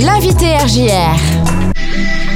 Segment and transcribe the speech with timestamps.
[0.00, 2.27] L'invité RJR.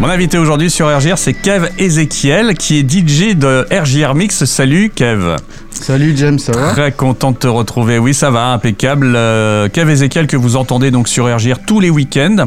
[0.00, 4.46] Mon invité aujourd'hui sur RGR, c'est Kev Ezekiel, qui est DJ de RGR Mix.
[4.46, 5.36] Salut Kev.
[5.70, 6.70] Salut James, ça va?
[6.70, 7.98] Très content de te retrouver.
[7.98, 9.12] Oui, ça va, impeccable.
[9.14, 12.46] Euh, Kev Ezekiel que vous entendez donc sur RGR tous les week-ends.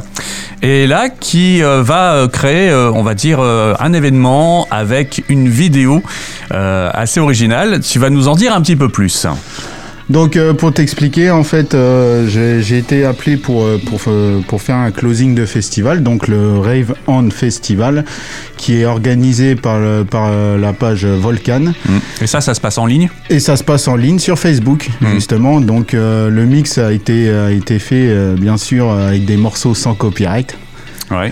[0.64, 5.48] Et là, qui euh, va euh, créer, euh, on va dire, un événement avec une
[5.48, 6.02] vidéo
[6.50, 7.82] assez originale.
[7.82, 9.28] Tu vas nous en dire un petit peu plus.
[10.10, 14.02] Donc euh, pour t'expliquer, en fait, euh, j'ai été appelé pour, euh, pour,
[14.48, 18.04] pour faire un closing de festival, donc le Rave On Festival,
[18.58, 21.72] qui est organisé par, le- par la page Volcan.
[22.22, 24.90] Et ça, ça se passe en ligne Et ça se passe en ligne sur Facebook,
[25.02, 25.14] Mhm.
[25.14, 25.62] justement.
[25.62, 29.94] Donc euh, le mix a été, a été fait, bien sûr, avec des morceaux sans
[29.94, 30.56] copyright.
[31.12, 31.32] Ouais.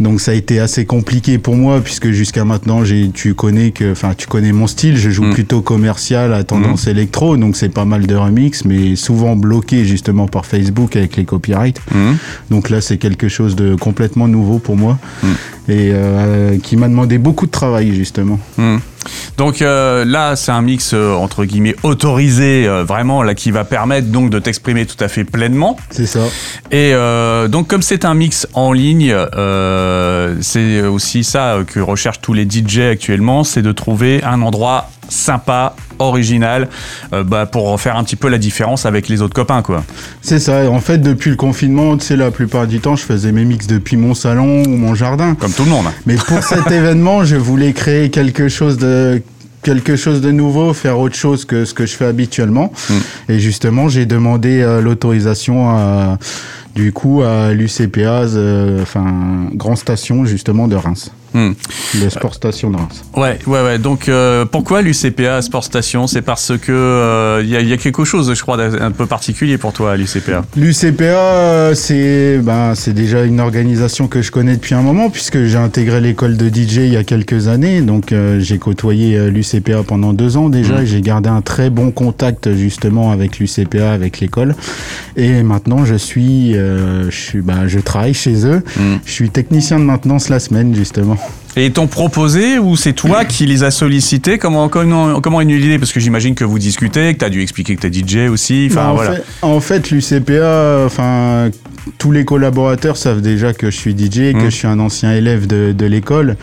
[0.00, 3.92] Donc ça a été assez compliqué pour moi puisque jusqu'à maintenant j'ai tu connais que
[3.92, 5.34] enfin tu connais mon style, je joue Mm.
[5.34, 10.26] plutôt commercial à tendance électro donc c'est pas mal de remix mais souvent bloqué justement
[10.26, 11.80] par Facebook avec les copyrights.
[11.94, 12.16] Mhm.
[12.50, 15.26] Donc là c'est quelque chose de complètement nouveau pour moi Mm.
[15.68, 18.38] et euh, qui m'a demandé beaucoup de travail justement.
[19.36, 23.64] Donc euh, là, c'est un mix euh, entre guillemets autorisé, euh, vraiment là qui va
[23.64, 25.76] permettre donc de t'exprimer tout à fait pleinement.
[25.90, 26.20] C'est ça.
[26.70, 26.92] Et
[27.48, 29.14] donc comme c'est un mix en ligne,
[30.40, 35.74] c'est aussi ça que recherchent tous les DJ actuellement, c'est de trouver un endroit sympa,
[35.98, 36.68] original,
[37.12, 39.84] euh, bah, pour faire un petit peu la différence avec les autres copains, quoi.
[40.20, 40.70] C'est ça.
[40.70, 43.66] En fait depuis le confinement, tu sais la plupart du temps je faisais mes mix
[43.66, 45.34] depuis mon salon ou mon jardin.
[45.34, 45.86] Comme tout le monde.
[46.06, 49.22] Mais pour cet événement, je voulais créer quelque chose de
[49.62, 52.72] quelque chose de nouveau, faire autre chose que ce que je fais habituellement.
[52.90, 52.94] Mm.
[53.28, 56.18] Et justement, j'ai demandé euh, l'autorisation à,
[56.74, 61.52] du coup à l'UCPA, euh, enfin Grand Station justement de Reims, Hmm.
[62.00, 63.04] le Sport Station de Reims.
[63.16, 63.78] Ouais, ouais, ouais.
[63.78, 66.06] Donc euh, pourquoi l'UCPA Sport Station?
[66.06, 69.56] C'est parce que il y, a- y a quelque chose, je crois, d'un peu particulier
[69.58, 70.44] pour toi à l'UCPA.
[70.56, 75.44] L'UCPA, euh, c'est ben, c'est déjà une organisation que je connais depuis un moment puisque
[75.44, 77.80] j'ai intégré l'école de DJ il y a quelques années.
[77.80, 81.70] Donc euh, j'ai côtoyé euh, l'UCPA pendant deux ans déjà et j'ai gardé un très
[81.70, 84.54] bon contact justement avec l'UCPA, avec l'école.
[85.16, 88.62] Et maintenant je suis, euh, je suis, ben, je travaille chez eux.
[88.76, 88.98] Mhm.
[89.04, 91.16] Je suis technicien de maintenance la semaine justement.
[91.54, 94.38] Et ils t'ont proposé ou c'est toi qui les as sollicités?
[94.38, 95.78] Comment, comment, comment est l'idée?
[95.78, 98.30] Parce que j'imagine que vous discutez, que tu as dû expliquer que tu es DJ
[98.30, 98.68] aussi.
[98.70, 99.12] Enfin, en, voilà.
[99.16, 101.50] fait, en fait, l'UCPA, enfin,
[101.98, 104.50] tous les collaborateurs savent déjà que je suis DJ, que Mm.
[104.50, 106.36] je suis un ancien élève de, de l'école.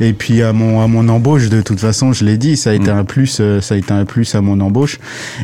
[0.00, 2.72] Et puis à mon à mon embauche, de toute façon, je l'ai dit, ça a
[2.74, 2.98] été Mm.
[2.98, 4.98] un plus, euh, ça a été un plus à mon embauche.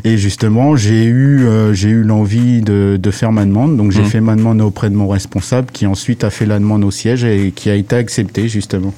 [0.04, 3.76] Et justement, j'ai eu euh, j'ai eu l'envie de, de faire ma demande.
[3.76, 4.06] Donc j'ai Mm.
[4.06, 7.24] fait ma demande auprès de mon responsable, qui ensuite a fait la demande au siège
[7.24, 8.94] et qui a été acceptée justement.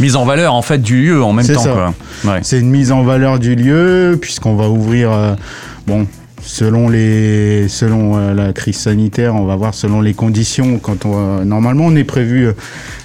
[0.00, 1.64] Mise en valeur en fait du lieu en même temps.
[2.24, 2.40] Ouais.
[2.42, 5.34] C'est une mise en valeur du lieu, puisqu'on va ouvrir, euh,
[5.86, 6.06] bon,
[6.44, 10.78] selon les, selon euh, la crise sanitaire, on va voir selon les conditions.
[10.78, 12.52] Quand on, euh, normalement, on est prévu euh,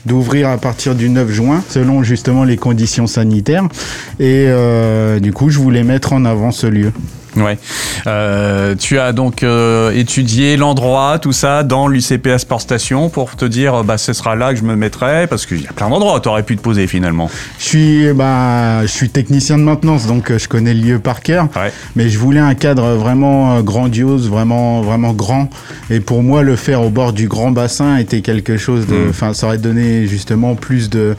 [0.06, 3.68] d'ouvrir à partir du 9 juin, selon justement les conditions sanitaires.
[4.20, 4.48] Et
[5.22, 6.92] du coup, je voulais mettre en avant ce lieu.
[7.38, 7.58] Ouais.
[8.06, 13.46] Euh, tu as donc euh, étudié l'endroit, tout ça, dans l'UCPA Sport Station pour te
[13.46, 16.18] dire, bah, ce sera là que je me mettrai, parce qu'il y a plein d'endroits
[16.18, 17.30] où tu aurais pu te poser finalement.
[17.60, 21.22] Je suis, bah, je suis technicien de maintenance, donc euh, je connais le lieu par
[21.22, 21.48] cœur.
[21.56, 21.72] Ouais.
[21.96, 25.50] Mais je voulais un cadre vraiment euh, grandiose, vraiment, vraiment grand.
[25.90, 29.10] Et pour moi, le faire au bord du grand bassin était quelque chose de, Mm.
[29.10, 31.16] enfin, ça aurait donné justement plus de,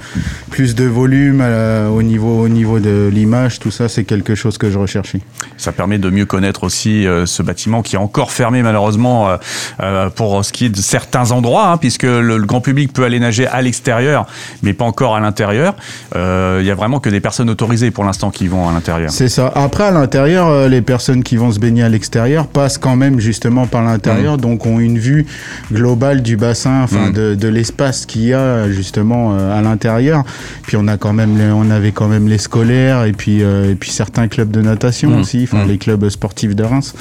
[0.51, 3.59] plus de volume euh, au niveau, au niveau de l'image.
[3.59, 5.21] Tout ça, c'est quelque chose que je recherchais.
[5.57, 9.37] Ça permet de mieux connaître aussi euh, ce bâtiment qui est encore fermé malheureusement euh,
[9.81, 13.05] euh, pour ce qui est de certains endroits, hein, puisque le, le grand public peut
[13.05, 14.27] aller nager à l'extérieur,
[14.63, 15.75] mais pas encore à l'intérieur.
[16.15, 19.11] Il y a vraiment que des personnes autorisées pour l'instant qui vont à l'intérieur.
[19.11, 19.53] C'est ça.
[19.55, 23.67] Après, à l'intérieur, les personnes qui vont se baigner à l'extérieur passent quand même justement
[23.67, 25.27] par l'intérieur, donc ont une vue
[25.73, 27.13] globale du bassin, enfin Mm.
[27.13, 30.25] de, de l'espace qu'il y a justement à l'intérieur.
[30.63, 33.75] Puis on a quand même, les- on avait quand même les scolaires et puis et
[33.79, 35.21] puis certains clubs de natation Mm.
[35.21, 35.69] aussi, enfin Mm.
[35.69, 36.95] les clubs sportifs de Reims.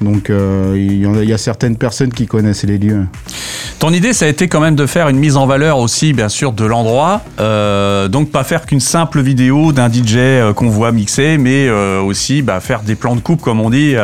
[0.00, 3.06] Donc euh, il y, a- il y a certaines personnes qui connaissent les lieux.
[3.78, 6.28] Ton idée, ça a été quand même de faire une mise en valeur aussi, bien
[6.28, 7.22] sûr, de l'endroit.
[7.40, 12.42] Euh, donc pas faire qu'une simple vidéo d'un DJ euh, qu'on voit mixer, mais aussi
[12.42, 13.94] bah, faire des plans de coupe, comme on dit,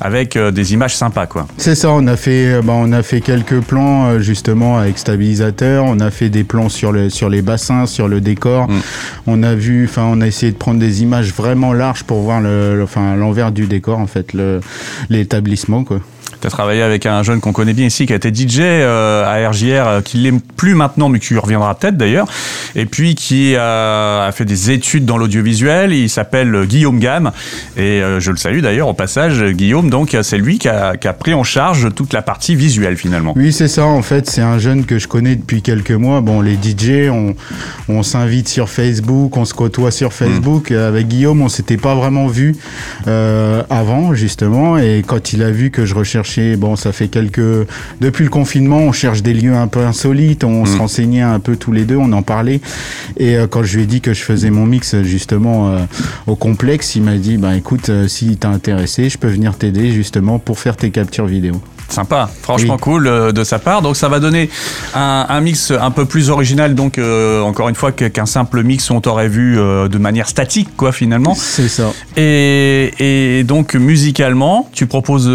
[0.00, 1.46] avec des images sympas, quoi.
[1.56, 5.84] C'est ça, on a fait, bah, on a fait quelques plans justement avec stabilisateur.
[5.84, 8.68] On a fait des plans sur le, sur les bassins, sur le décor.
[8.68, 8.74] Mm.
[9.26, 12.40] On a vu, enfin, on a essayé de prendre des images vraiment larges pour voir
[12.40, 14.36] le, le- enfin, l'envers du décor en fait,
[15.08, 16.00] l'établissement quoi.
[16.40, 19.24] Tu as travaillé avec un jeune qu'on connaît bien ici, qui a été DJ euh,
[19.24, 22.26] à RJR, euh, qui l'est plus maintenant, mais qui reviendra peut-être d'ailleurs.
[22.74, 25.92] Et puis qui a, a fait des études dans l'audiovisuel.
[25.92, 27.32] Il s'appelle Guillaume Gamme.
[27.76, 29.90] Et euh, je le salue d'ailleurs au passage, Guillaume.
[29.90, 33.32] Donc c'est lui qui a, qui a pris en charge toute la partie visuelle finalement.
[33.36, 33.84] Oui, c'est ça.
[33.84, 36.20] En fait, c'est un jeune que je connais depuis quelques mois.
[36.20, 37.34] Bon, les DJ, on,
[37.88, 40.70] on s'invite sur Facebook, on se côtoie sur Facebook.
[40.70, 42.56] Avec Guillaume, on s'était pas vraiment vu
[43.06, 44.78] euh, avant, justement.
[44.78, 45.94] Et quand il a vu que je
[46.56, 47.66] bon, ça fait quelques.
[48.00, 50.44] Depuis le confinement, on cherche des lieux un peu insolites.
[50.44, 52.60] On se renseignait un peu tous les deux, on en parlait.
[53.16, 55.78] Et euh, quand je lui ai dit que je faisais mon mix, justement, euh,
[56.26, 59.90] au complexe, il m'a dit, bah écoute, euh, si t'es intéressé, je peux venir t'aider,
[59.92, 61.60] justement, pour faire tes captures vidéo.
[61.88, 62.80] Sympa, franchement Oui.
[62.80, 63.80] cool euh, de sa part.
[63.82, 64.50] Donc ça va donner
[64.94, 68.90] un, un mix un peu plus original, donc euh, encore une fois qu'un simple mix
[68.90, 71.34] on t'aurait vu euh, de manière statique, quoi finalement.
[71.34, 71.92] C'est ça.
[72.16, 75.26] Et, et donc musicalement, tu proposes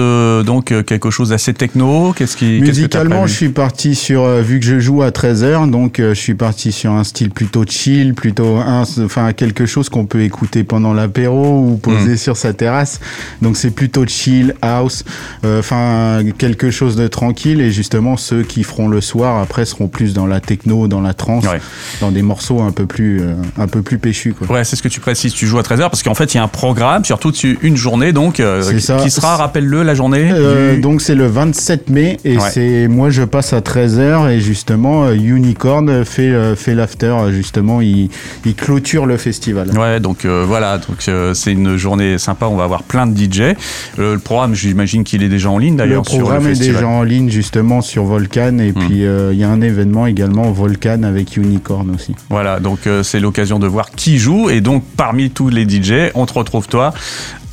[0.45, 2.13] donc quelque chose d'assez techno.
[2.13, 6.00] Qu'est-ce qui que Musicalement, je suis parti sur, vu que je joue à 13h, donc
[6.00, 10.06] euh, je suis parti sur un style plutôt chill, plutôt, un- enfin quelque chose qu'on
[10.06, 13.00] peut écouter pendant l'apéro ou poser sur sa terrasse.
[13.42, 15.03] Donc c'est plutôt chill, house,
[15.44, 17.62] enfin quelque chose de tranquille.
[17.62, 21.14] Et justement, ceux qui feront le soir après seront plus dans la techno, dans la
[21.14, 21.62] trance, Ouais.
[22.02, 24.34] dans des morceaux un peu plus, euh, un peu plus péchus.
[24.34, 24.52] Quoi.
[24.52, 25.34] Ouais, c'est ce que tu précises.
[25.34, 27.78] Tu joues à 13h parce qu'en fait, il y a un programme, surtout tu- une
[27.78, 28.98] journée, donc euh, qui ça.
[28.98, 30.32] qui sera, rappelle-le, la journée.
[30.34, 32.50] Euh, du- donc c'est le 27 mai et Ouais.
[32.52, 37.82] c'est moi je passe à 13h et justement euh, Unicorn fait euh, fait l'after justement
[37.82, 38.10] il,
[38.46, 39.70] il clôture le festival.
[39.78, 42.48] Ouais, donc voilà, donc c'est une journée sympa.
[42.48, 43.56] On va avoir plein de DJ.
[43.98, 46.75] Le programme, j'imagine qu'il est déjà en ligne Le d'ailleurs sur programme est festival.
[46.81, 48.86] déjà en ligne justement sur Volcan et Hmm.
[48.88, 52.16] puis euh, il y a un événement également Volcan avec Unicorn aussi.
[52.30, 54.50] Voilà, donc euh, c'est l'occasion de voir qui joue.
[54.50, 56.94] Et donc parmi tous les DJ, on te retrouve toi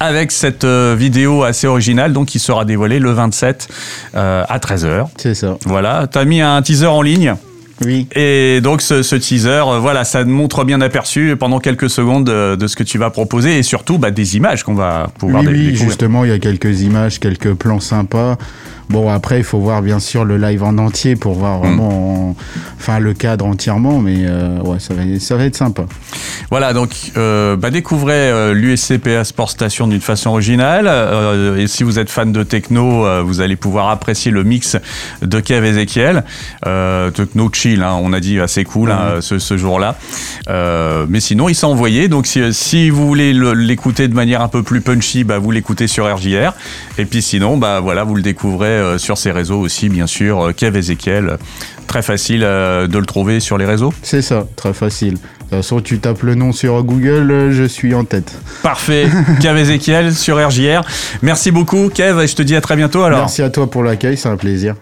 [0.00, 3.69] avec cette euh, vidéo assez originale, donc qui sera dévoilée le 27
[4.14, 5.06] euh, à 13h.
[5.16, 5.56] C'est ça.
[5.64, 7.34] Voilà, t'as mis un teaser en ligne?
[7.84, 8.06] Oui.
[8.14, 12.56] Et donc ce, ce teaser, euh, voilà, ça montre bien aperçu pendant quelques secondes euh,
[12.56, 15.48] de ce que tu vas proposer et surtout bah, des images qu'on va pouvoir Oui,
[15.50, 18.36] oui, justement, il y a quelques images, quelques plans sympas.
[18.90, 21.38] Bon, après, il faut voir bien sûr le live en entier pour Hmm.
[21.38, 22.37] voir vraiment, en-
[22.79, 25.85] enfin, le cadre entièrement, mais euh, ouais, ça va, ça va être sympa.
[26.50, 30.88] Voilà, donc euh, bah, découvrez euh, l'USCPA Sport Station d'une façon originale.
[31.58, 34.76] Et si vous êtes fan de techno, vous allez pouvoir apprécier le mix
[35.23, 36.25] de Kev Ezekiel.
[36.64, 39.96] Techno chill, hein, on a dit assez cool hein, ce, ce jour-là.
[41.08, 42.08] Mais sinon, il s'est envoyé.
[42.08, 45.50] Donc si, si vous voulez le- l'écouter de manière un peu plus punchy, bah, vous
[45.50, 46.52] l'écoutez sur RJR.
[46.99, 50.48] Et puis sinon, bah, voilà, vous le découvrez euh, sur ses réseaux aussi, bien sûr.
[50.48, 51.38] euh, Kev Ezekiel.
[51.86, 53.92] Très facile euh, de le trouver sur les réseaux.
[54.02, 55.14] C'est ça, très facile.
[55.14, 58.38] De toute façon, tu tapes le nom sur Google, je suis en tête.
[58.62, 59.08] Parfait.
[59.40, 60.82] Kev Ezekiel sur RJR.
[61.22, 63.20] Merci beaucoup, Kev, et je te dis à très bientôt alors.
[63.20, 64.75] Merci à toi pour l'accueil, c'est un plaisir.